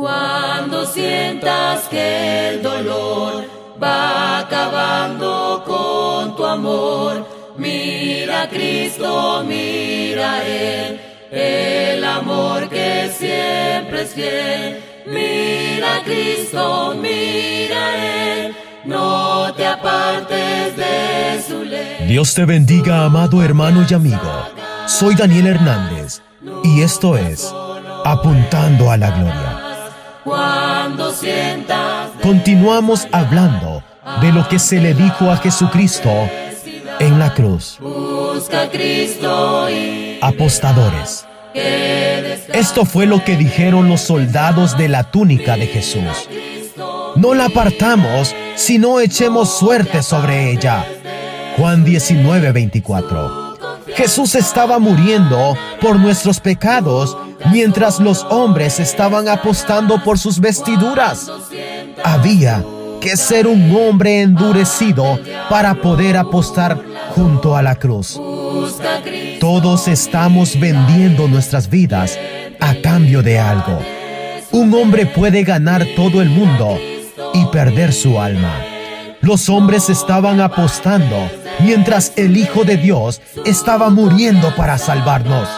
Cuando 0.00 0.86
sientas 0.86 1.88
que 1.88 2.50
el 2.50 2.62
dolor 2.62 3.42
va 3.82 4.38
acabando 4.38 5.64
con 5.66 6.36
tu 6.36 6.46
amor, 6.46 7.26
mira 7.56 8.42
a 8.42 8.48
Cristo, 8.48 9.42
mira 9.44 10.34
a 10.34 10.46
Él, 10.46 11.00
el 11.32 12.04
amor 12.04 12.68
que 12.68 13.10
siempre 13.12 14.02
es 14.02 14.10
fiel. 14.14 14.84
Mira 15.04 15.96
a 15.96 16.04
Cristo, 16.04 16.94
mira 16.96 17.86
a 17.88 18.36
Él, 18.36 18.56
no 18.84 19.52
te 19.54 19.66
apartes 19.66 20.76
de 20.76 21.42
su 21.44 21.64
ley. 21.64 22.06
Dios 22.06 22.34
te 22.34 22.44
bendiga, 22.44 23.04
amado 23.04 23.42
hermano 23.42 23.84
y 23.90 23.92
amigo. 23.92 24.46
Soy 24.86 25.16
Daniel 25.16 25.48
Hernández 25.48 26.22
y 26.62 26.82
esto 26.82 27.18
es 27.18 27.52
Apuntando 28.04 28.92
a 28.92 28.96
la 28.96 29.10
Gloria. 29.10 29.47
Cuando 30.28 31.10
sientas 31.10 32.10
Continuamos 32.22 33.08
hablando 33.12 33.82
de 34.20 34.30
lo 34.30 34.46
que 34.46 34.58
se 34.58 34.78
le 34.78 34.92
dijo 34.92 35.30
a 35.30 35.38
Jesucristo 35.38 36.10
en 37.00 37.18
la 37.18 37.32
cruz. 37.32 37.78
busca 37.80 38.62
a 38.62 38.68
Cristo 38.68 39.70
y 39.70 40.18
Apostadores. 40.20 41.26
Esto 41.54 42.84
fue 42.84 43.06
lo 43.06 43.24
que 43.24 43.36
dijeron 43.36 43.88
los 43.88 44.02
soldados 44.02 44.76
de 44.76 44.88
la 44.88 45.04
túnica 45.04 45.56
de 45.56 45.66
Jesús. 45.66 46.28
No 47.16 47.32
la 47.32 47.46
apartamos, 47.46 48.34
sino 48.54 49.00
echemos 49.00 49.58
suerte 49.58 50.02
sobre 50.02 50.52
ella. 50.52 50.84
Juan 51.56 51.84
19, 51.84 52.52
24. 52.52 53.56
Jesús 53.94 54.34
estaba 54.34 54.78
muriendo 54.78 55.56
por 55.80 55.98
nuestros 55.98 56.38
pecados 56.38 57.16
mientras 57.46 58.00
los 58.00 58.24
hombres 58.30 58.80
estaban 58.80 59.28
apostando 59.28 60.02
por 60.02 60.18
sus 60.18 60.40
vestiduras. 60.40 61.30
Había 62.04 62.64
que 63.00 63.16
ser 63.16 63.46
un 63.46 63.74
hombre 63.76 64.22
endurecido 64.22 65.18
para 65.48 65.74
poder 65.74 66.16
apostar 66.16 66.80
junto 67.14 67.56
a 67.56 67.62
la 67.62 67.76
cruz. 67.76 68.20
Todos 69.40 69.88
estamos 69.88 70.58
vendiendo 70.58 71.28
nuestras 71.28 71.70
vidas 71.70 72.18
a 72.60 72.74
cambio 72.82 73.22
de 73.22 73.38
algo. 73.38 73.78
Un 74.50 74.74
hombre 74.74 75.06
puede 75.06 75.44
ganar 75.44 75.86
todo 75.94 76.20
el 76.20 76.28
mundo 76.28 76.78
y 77.34 77.44
perder 77.46 77.92
su 77.92 78.20
alma. 78.20 78.52
Los 79.20 79.48
hombres 79.48 79.90
estaban 79.90 80.40
apostando 80.40 81.16
mientras 81.60 82.12
el 82.16 82.36
Hijo 82.36 82.64
de 82.64 82.76
Dios 82.76 83.20
estaba 83.44 83.90
muriendo 83.90 84.54
para 84.56 84.78
salvarnos. 84.78 85.48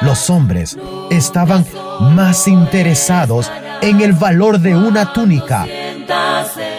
Los 0.00 0.30
hombres 0.30 0.78
estaban 1.10 1.66
más 2.00 2.46
interesados 2.46 3.50
en 3.80 4.00
el 4.00 4.12
valor 4.12 4.60
de 4.60 4.76
una 4.76 5.12
túnica 5.12 5.66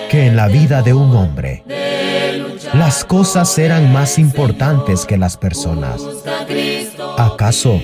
que 0.09 0.27
en 0.27 0.35
la 0.35 0.47
vida 0.47 0.81
de 0.81 0.93
un 0.93 1.15
hombre. 1.15 1.63
Las 2.73 3.03
cosas 3.03 3.57
eran 3.57 3.91
más 3.91 4.19
importantes 4.19 5.05
que 5.05 5.17
las 5.17 5.37
personas. 5.37 6.01
¿Acaso 7.17 7.81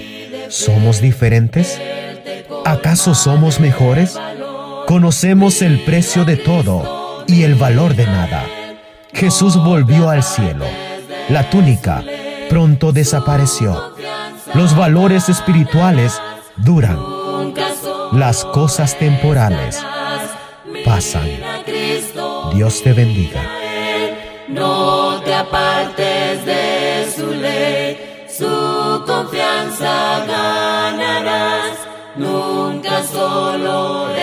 somos 0.50 1.02
diferentes? 1.02 1.82
¿Acaso 2.64 3.14
somos 3.14 3.60
mejores? 3.60 4.18
Conocemos 4.88 5.62
el 5.62 5.84
precio 5.84 6.24
de 6.26 6.38
todo 6.38 7.24
y 7.28 7.44
el 7.44 7.56
valor 7.56 7.96
de 7.96 8.06
nada. 8.06 8.46
Jesús 9.14 9.58
volvió 9.58 10.10
al 10.10 10.24
cielo. 10.24 10.66
La 11.30 11.50
túnica 11.50 12.04
pronto 12.50 12.92
desapareció. 12.92 13.95
Los 14.56 14.74
valores 14.74 15.28
espirituales 15.28 16.22
duran. 16.56 16.98
Las 18.14 18.46
cosas 18.46 18.98
temporales 18.98 19.84
pasan. 20.86 21.30
Dios 22.54 22.82
te 22.82 22.94
bendiga. 22.94 23.42
No 24.48 25.22
te 25.26 25.34
apartes 25.34 26.46
de 26.46 27.12
su 27.14 27.32
ley, 27.32 28.26
su 28.30 29.04
confianza 29.06 30.26
ganarás. 30.26 31.78
Nunca 32.16 33.04
solo 33.04 34.15